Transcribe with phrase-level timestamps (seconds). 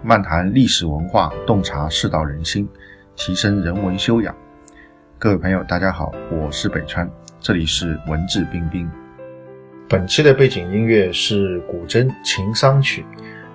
[0.00, 2.68] 漫谈历史文化，洞察世道人心，
[3.16, 4.32] 提升人文修养。
[5.18, 7.10] 各位朋友，大家好，我是北川，
[7.40, 8.88] 这里是文质彬彬。
[9.88, 13.04] 本期的背景音乐是古筝《情桑曲》，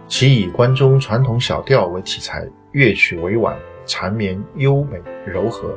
[0.05, 3.55] 其以关中传统小调为题材，乐曲委婉，
[3.85, 5.73] 缠绵优美柔和，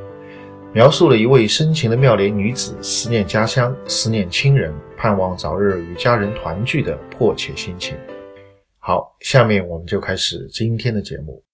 [0.72, 7.96] 描述了一位深情的妙龄女子思念家乡、思念亲人，盼望早日与家人团聚的迫切心情。
[8.88, 11.44] 好，下面我们就开始今天的节目。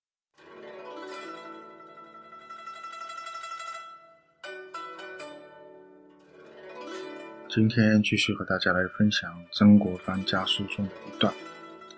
[7.48, 11.32] 今天继续和大家来分享曾国藩家书中的一段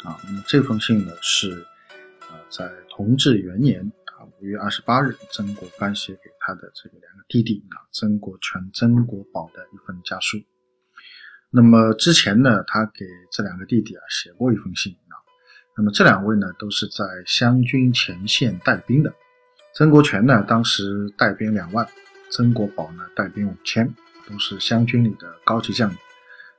[0.04, 0.16] 啊。
[0.22, 1.66] 那么这封信呢是
[2.20, 10.38] 啊在同治元年啊五月二十八日，曾国藩写给他的这个两个弟弟啊曾国荃、曾国宝的一份家书。
[11.50, 14.96] 那么之前呢，他给这两个弟弟啊写过一封信。
[15.76, 19.12] 那么这两位呢，都是在湘军前线带兵的。
[19.74, 21.84] 曾国荃呢，当时带兵两万；
[22.30, 23.92] 曾国宝呢，带兵五千，
[24.28, 25.98] 都是湘军里的高级将领。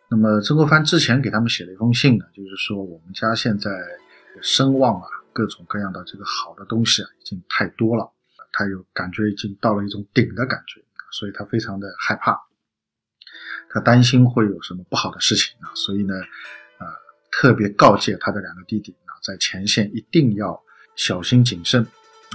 [0.09, 3.71] 那么曾国藩之前给他们写了一封信呢，就是说我们家现在
[4.41, 8.11] 声望啊，各种各样的这个好的东西啊，已经太多了，
[8.51, 10.81] 他有感觉已经到了一种顶的感觉，
[11.13, 12.37] 所以他非常的害怕，
[13.69, 16.13] 他担心会有什么不好的事情啊，所以呢，
[16.79, 16.85] 啊，
[17.31, 18.93] 特别告诫他的两个弟弟。
[19.25, 20.61] 在前线一定要
[20.95, 21.85] 小心谨慎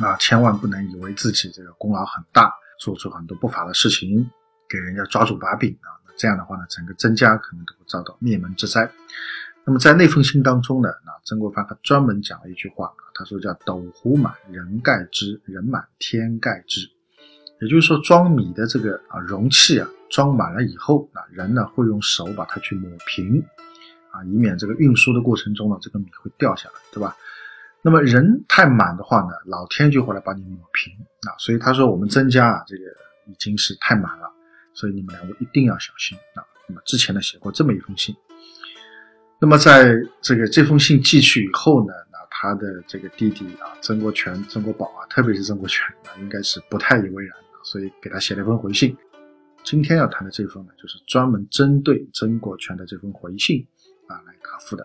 [0.02, 4.28] 啊，千万不能以为自己这个功劳很大，做出很多不法的事情，
[4.68, 5.88] 给人家抓住把柄啊。
[6.06, 8.90] 那这样的话呢，整个曾家可能都会遭到灭门之灾。
[9.64, 16.80] 那么在那封信当中呢，那曾国藩还专门讲了一句话，他说叫“斗壶满，人盖之；人满，天盖之”。
[17.60, 23.44] 也就是说，装米的这个啊容器啊装满了以后，那人呢会用手把它去抹平。
[24.12, 27.16] 啊，以免这个运输的过程中呢，这个米会掉下来，对吧？
[27.82, 31.32] 那么人太满的话呢，老天就会来把你抹平啊。
[31.38, 32.82] 所以他说我们曾家啊，这个
[33.26, 34.30] 已经是太满了，
[34.74, 36.44] 所以你们两位一定要小心啊。
[36.68, 38.14] 那么之前呢写过这么一封信，
[39.40, 47.34] 那么在这个这封信寄去以后呢，那他的这个弟弟啊，曾国荃、曾国宝啊，特别是曾国荃啊，应该是不太以为然，
[47.64, 48.94] 所以给他写了一封回信。
[49.64, 53.66] 今天要谈的这封呢，就是专门针对曾国荃的这封回信。
[54.10, 54.84] 啊，来答复的。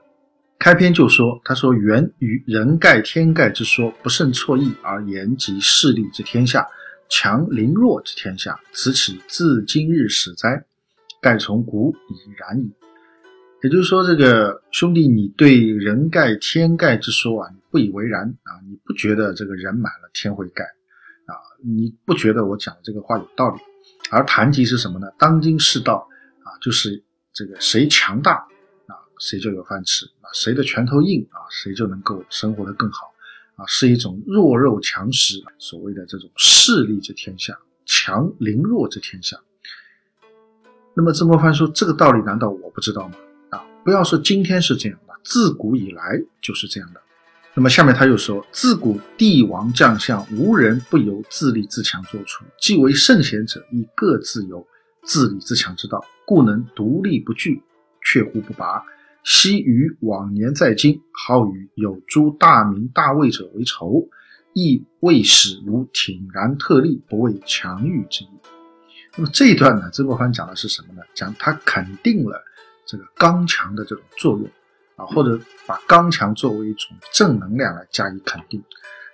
[0.60, 6.66] 开篇就说：“他说，源于人盖天盖之说，不胜错意，而言及势力之天下，
[7.10, 10.64] 强凌弱之天下，此岂自今日始哉？
[11.22, 12.72] 盖从古已然矣。”
[13.64, 20.64] 也就是说，这个兄弟，你对人盖天盖之说啊，你不以为然啊，你不觉得这个人满了天会盖
[21.26, 21.34] 啊？
[21.64, 23.60] 你不觉得我讲的这个话有道理？
[24.12, 25.08] 而谈及是什么呢？
[25.18, 26.08] 当今世道
[26.44, 27.04] 啊，就是
[27.34, 28.48] 这个谁强大。
[29.20, 30.28] 谁就有饭吃啊？
[30.34, 31.40] 谁的拳头硬啊？
[31.50, 33.14] 谁就能够生活的更好
[33.56, 33.66] 啊？
[33.68, 39.38] 是一种弱肉强食，所谓的这种势力之天下，强凌弱之天下。
[40.94, 43.16] 那么曾国藩说这个道理难道我不知道吗？
[43.52, 47.02] 啊，不要说今天是这样的，自古以来就是这样的。
[47.54, 54.66] 那么下面他又说，自古帝王将相无人不由自立自强做出，既为圣贤者，亦各自有
[55.04, 57.62] 自立自强之道，故能独立不惧，
[58.04, 58.84] 却乎不拔。
[59.26, 64.08] 昔与往年在今，好与有诸大名大位者为仇，
[64.54, 68.30] 亦未使无挺然特立，不畏强欲之意。
[69.18, 71.02] 那么这一段呢，曾国藩讲的是什么呢？
[71.16, 72.40] 讲他肯定了
[72.86, 74.48] 这个刚强的这种作用
[74.96, 78.64] 啊，或者把刚强作为一种正能量来加以肯定。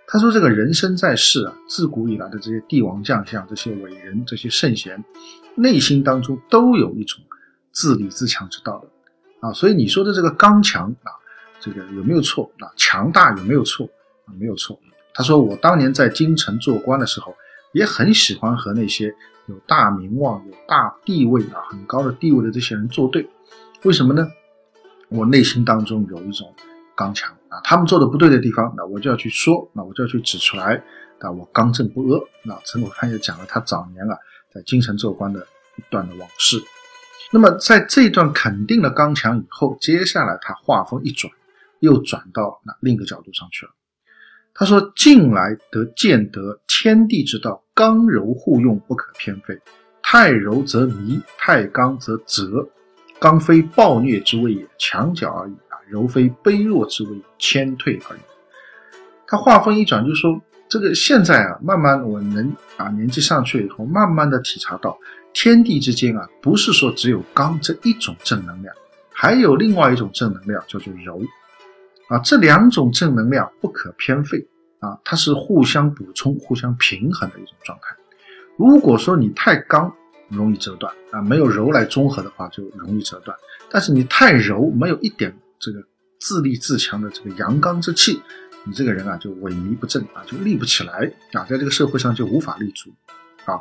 [0.08, 5.02] 他说，这个人生在世啊，自古以来的这些帝王将相、这些伟人、这些圣贤，
[5.56, 7.22] 内心当中都有一种
[7.72, 8.90] 自立自强之道的。
[9.42, 11.12] 啊，所以你说的这个刚强啊，
[11.60, 12.50] 这个有没有错？
[12.60, 13.86] 啊，强大有没有错？
[14.26, 14.80] 啊，没有错。
[15.14, 17.36] 他说我当年在京城做官的时候，
[17.74, 19.14] 也很喜欢和那些
[19.48, 23.28] 有大名望、有大地位啊、很高的地位的这些人作对。
[23.84, 24.28] 为什么呢？
[25.10, 26.54] 我内心当中有一种
[26.96, 30.82] 刚强啊，他们做的不对的地方，那我就要去说，那我就要去指出来，
[31.20, 32.22] 啊，我刚正不阿。
[32.44, 34.16] 那陈国藩也讲了他早年啊
[34.54, 35.46] 在京城做官的
[35.76, 36.62] 一段的往事。
[37.32, 41.32] 那么，在这段肯定了刚强以后，接下来他话锋一转，
[41.80, 43.72] 又转到那另一个角度上去了。
[44.54, 49.58] 他说：“近来得见得天地之道，刚柔互用，不可偏废。
[50.04, 52.68] 太柔则迷，太刚则折。
[53.18, 58.20] 刚非暴虐之谓也，强角而已啊；柔非卑弱之谓，谦退而已。”
[59.26, 65.00] 他话锋一转，就说：“这个现在啊，慢慢我能啊，年纪上去了以后，慢慢的体察到。”
[65.34, 68.76] 天地之间啊，不是说只有刚这一种正能量，
[69.12, 71.22] 还有另外一种正能量叫做柔，
[72.08, 74.46] 啊，这两种正能量不可偏废
[74.80, 77.96] 啊，它是互相补充、互相平衡的一种状态。
[78.58, 79.92] 如果说你太刚，
[80.28, 83.36] 容易折断啊，没有柔来中和的话，就容易折断。
[83.70, 85.82] 但是你太柔，没有一点这个
[86.20, 88.22] 自立自强的这个阳刚之气，
[88.66, 92.90] 你这个人啊就萎靡不振啊，就立不起来啊，在这个社会上就无法立足
[93.46, 93.60] 啊。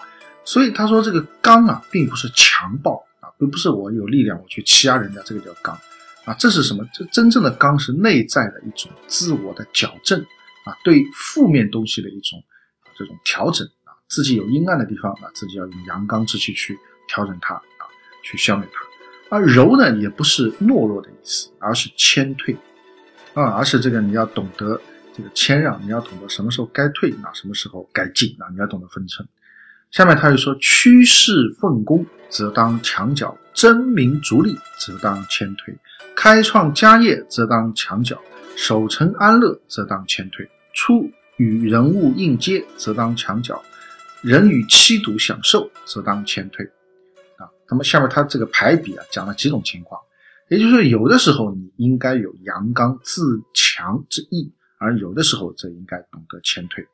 [0.51, 5.79] 所以他说这个刚啊，并不是强暴啊，并不是我有力量我去欺压人家，这个叫刚
[6.25, 6.35] 啊。
[6.41, 6.85] 这是什么？
[6.93, 10.21] 这真正的刚是内在的一种自我的矫正
[10.65, 12.43] 啊，对负面东西的一种
[12.99, 13.95] 这种调整啊。
[14.09, 16.77] 自己有阴暗的地方啊，自己要用阳刚之气去
[17.07, 17.87] 调整它啊，
[18.25, 18.81] 去消灭它。
[19.29, 22.57] 而柔呢，也不是懦弱的意思，而是谦退
[23.35, 24.81] 啊，而是这个你要懂得
[25.17, 29.29] 这个谦让，你要懂得什么时候该退啊，什么时候该进啊，你要懂得分寸。
[29.91, 35.75] 下面他又说：趋势奉公，则当墙角；争名逐利，则当谦退；
[36.15, 38.17] 开创家业，则当墙角；
[38.57, 43.61] 守成安乐，则当谦退；出与人物应接，则当墙角。
[44.23, 46.65] 人与妻独享受，则当谦退，
[47.37, 50.01] 啊，那么下面他这个排比啊，讲了几种情况，
[50.51, 56.87] 也就是说，有的时候你应该有阳刚自强之意，而有的时候则应该懂得谦退，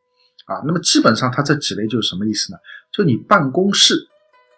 [0.47, 2.59] 啊，那么基本上它这几类就是什么意思呢？
[2.91, 4.09] 就你办公室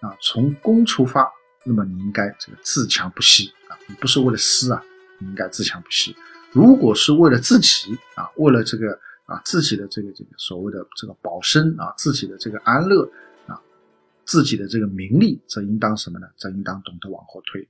[0.01, 1.29] 啊，从公出发，
[1.65, 4.83] 那么你应该这个自强不息啊，你不是为了私啊，
[5.19, 6.17] 你应该自强不息。
[6.53, 8.99] 如果是为了自己啊，为了这个。
[9.29, 13.07] 啊，自己的这个这个所谓的这个保身啊，自己的这个安乐
[13.47, 13.61] 啊，
[14.25, 16.27] 自己的这个名利，则应当什么呢？
[16.39, 17.69] 则应当懂得往后退。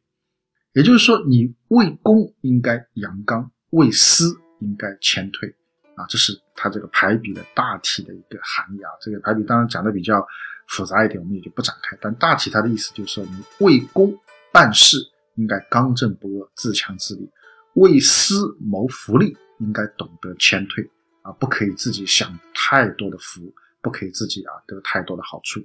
[0.73, 5.53] 也就是说，你为公应该阳刚，为私应该谦退
[5.98, 6.06] 啊。
[6.08, 8.90] 这是他这个排比的大体的一个含义啊。
[9.00, 10.26] 这个排比当然讲的比较
[10.68, 11.96] 复杂一点，我们也就不展开。
[12.00, 14.14] 但大体他的意思就是说，你为公
[14.52, 14.96] 办事
[15.34, 17.28] 应该刚正不阿，自强自立；
[17.74, 20.88] 为私谋福利，应该懂得谦退。
[21.22, 23.52] 啊，不可以自己享太多的福，
[23.82, 25.60] 不可以自己啊得太多的好处。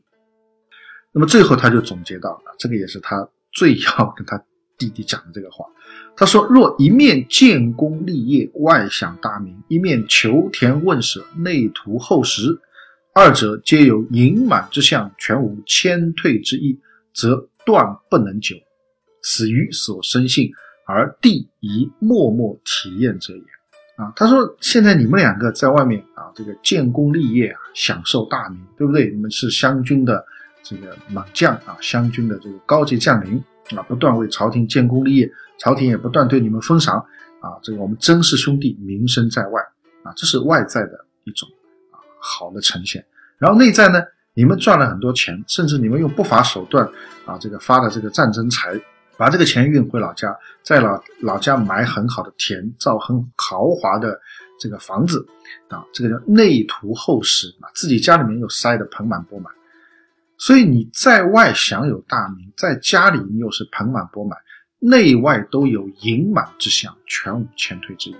[1.14, 4.44] 那么最后他就总结到了，这个也是他最要跟他
[4.78, 5.66] 弟弟讲的这个话。
[6.16, 12.60] 他说：“若一面建功立业，外享大名；一面求田问舍，内图厚实，
[13.14, 16.80] 二者皆有盈满之相，全无谦退之意，
[17.14, 18.56] 则断不能久，
[19.22, 20.52] 此于所生性，
[20.86, 23.44] 而弟宜默默体验者也。”
[23.98, 29.10] 啊，他说：“现在你们两个在外面啊，这个建功立业啊，享受大名，对不对？
[29.12, 30.26] 你们是湘军的
[30.64, 33.44] 这个猛将啊，湘军的这个高级将领
[33.76, 36.98] 啊，不断为朝廷建功立业，朝廷也不断对你们封赏
[37.40, 37.58] 啊。
[37.62, 39.62] 这个我们曾氏兄弟名声在外
[40.04, 41.48] 啊，这是外在的一种
[41.92, 43.06] 啊好的呈现。
[43.38, 44.02] 然后内在呢，
[44.34, 46.86] 你们赚了很多钱，甚至你们用不法手段
[47.26, 48.80] 啊，这个发的这个战争财。”
[49.16, 54.20] 把这个钱运回老家，在老老家买很好的田，造很豪华的
[54.60, 55.24] 这个房子，
[55.68, 59.54] 啊，这个叫内图厚实啊，自己家里面又塞得盆满钵满，
[60.44, 64.38] 所以你在外享有大名，在家里你又是盆满钵满，
[64.78, 68.16] 内外都有盈满之相，全无谦退之意。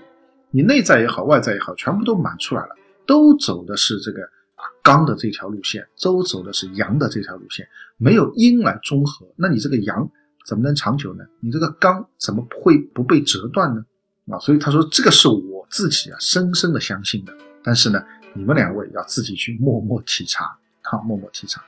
[0.50, 2.74] 你内在也好，外在也好，全部都满出来了，
[3.04, 4.22] 都走的是这个
[4.54, 7.68] 啊刚的这条路线，都走的是阳的这条路线，
[7.98, 10.10] 没有阴来中和，那你这个阳。
[10.46, 11.24] 怎么能长久呢？
[11.40, 13.84] 你这个刚怎么会不被折断呢？
[14.30, 17.34] 啊，所以他说这个是我自己啊深深的相信的。
[17.62, 18.02] 但是呢，
[18.34, 20.44] 你们两位要自己去默默体察，
[20.82, 21.62] 啊，默默体察，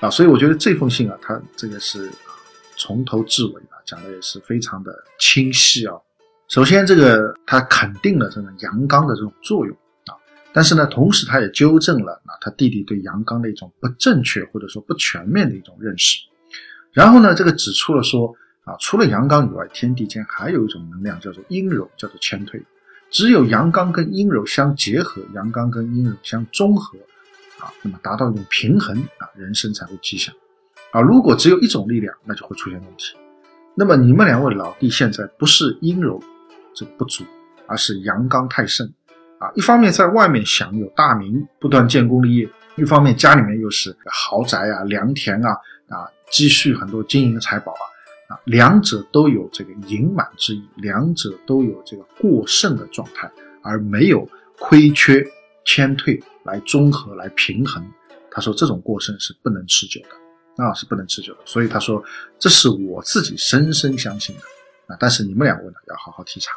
[0.00, 2.10] 啊，所以我觉得这封信啊，他这个是
[2.76, 5.94] 从头至尾啊讲的也是非常的清晰啊。
[6.48, 9.76] 首先，这个他肯定了这个阳刚的这种作用
[10.06, 10.16] 啊，
[10.52, 16.18] 但是呢，同时他也纠正了啊他弟弟对阳刚的一种不正确或者说不全面的一种认识。
[16.92, 22.60] 然后呢，这个指出了说啊，除了阳刚以外，天地间还有一种能量叫做阴柔，叫做谦退。
[23.10, 26.98] 只有阳刚跟阴柔相结合，阳刚跟阴柔相中和，
[27.60, 30.34] 啊，那么达到一种平衡啊，人生才会吉祥。
[30.92, 33.16] 啊，如果只有一种力量，那就会出现问题。
[33.76, 36.20] 那么你们两位老弟现在不是阴柔
[36.74, 37.24] 这个不足，
[37.66, 38.92] 而是阳刚太盛
[39.38, 39.50] 啊。
[39.54, 45.56] 一方面在外面享有大名，不断建功立业；一方面家里面又是豪宅啊、良田啊。
[45.90, 47.82] 啊，积蓄很多金银财宝啊，
[48.28, 53.28] 啊，两者都有这个盈满之意，两者都有这个过剩的状态，
[53.60, 55.26] 而没有亏缺
[55.64, 57.84] 谦退来综合来平衡。
[58.30, 61.40] 他说这种过剩是不能持久的，啊，是不能持久的。
[61.44, 62.02] 所以他说
[62.38, 64.42] 这是我自己深深相信的，
[64.86, 66.52] 啊，但是你们两位呢要好好体察。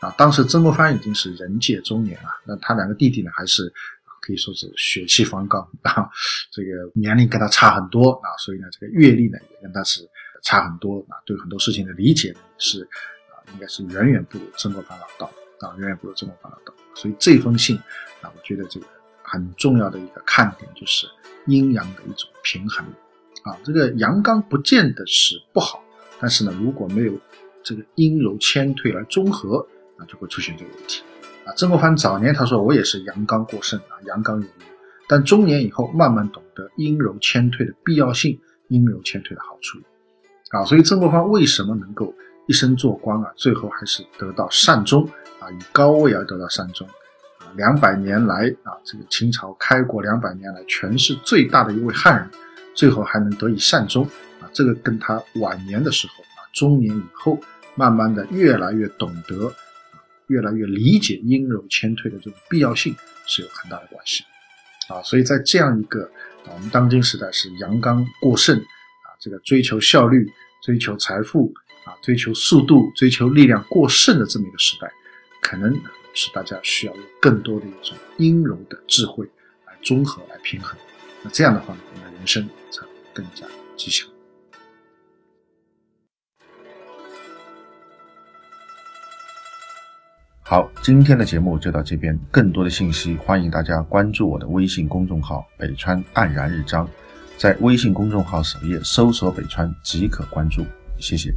[0.00, 3.72] 啊，当时曾国藩已经是人界中年了，那他两个弟弟呢还是。
[4.26, 6.08] 可以说是血气方刚啊，
[6.50, 10.00] 这个年龄跟他差很多啊，所以呢，这个阅历呢也跟他是
[10.42, 12.82] 差很多啊，对很多事情的理解呢是
[13.28, 15.30] 啊，应该是远远不如曾国藩老道。
[15.60, 16.72] 啊，远远不如曾国藩老道。
[16.94, 17.76] 所以这封信
[18.22, 18.86] 啊，我觉得这个
[19.34, 21.08] 很重要的一个看点就是
[21.46, 22.86] 阴阳的一种平衡
[23.42, 23.58] 啊。
[23.64, 25.82] 这个阳刚不见得是不好，
[26.20, 27.12] 但是呢，如果没有
[27.64, 29.66] 这个阴柔谦退来中和，
[29.98, 31.02] 那就会出现这个问题
[31.44, 31.52] 啊。
[31.56, 34.62] 曾国藩早年他说我也是阳刚过剩啊，阳刚有余，
[35.08, 39.78] 但中年以后慢慢懂得阴柔谦退的必要性，阴柔谦退的好处
[40.50, 40.64] 啊。
[40.64, 42.14] 所以曾国藩为什么能够
[42.46, 45.04] 一生做官啊，最后还是得到善终？
[45.40, 46.88] 啊，以高位而得到善终，
[47.56, 52.30] 两百年来啊，这个清朝开国两百年来权势最大的一位汉人，
[52.74, 54.04] 最后还能得以善终，
[54.40, 57.38] 啊，这个跟他晚年的时候啊，中年以后，
[57.74, 62.94] 慢慢的越来越懂得，啊，越来越理解阴柔谦退的这种必要性
[63.26, 64.24] 是有很大的关系，
[64.88, 66.02] 啊，所以在这样一个
[66.46, 70.28] 啊，我们当今时代是阳刚过剩，啊，这个追求效率、
[70.62, 71.52] 追求财富、
[71.84, 74.90] 啊，追求速度、追求力量过剩的这么一个时代。
[75.40, 75.78] 可能
[76.14, 79.26] 是大家需要有更多的一种阴柔的智慧
[79.66, 80.78] 来综合、来平衡。
[81.22, 84.08] 那这样的话呢，我们的人生才会更加吉祥。
[90.46, 92.16] 好，今天的节目就到这边。
[92.30, 96.88] 更多的信息，欢迎大家关注我的微信公众号“北川黯然日章”，
[97.38, 100.62] 在微信公众号首页搜索“北川”即可关注。
[100.98, 101.34] 谢谢。